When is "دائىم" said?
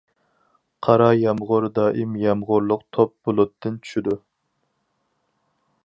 1.75-2.15